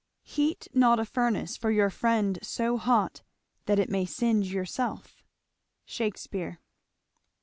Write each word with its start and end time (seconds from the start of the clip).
Heat 0.23 0.67
not 0.73 0.99
a 0.99 1.05
furnace 1.05 1.55
for 1.55 1.69
your 1.69 1.91
friend 1.91 2.39
so 2.41 2.75
hot 2.77 3.21
That 3.67 3.77
it 3.77 3.87
may 3.91 4.03
singe 4.05 4.51
yourself. 4.51 5.21
Shakspeare. 5.85 6.59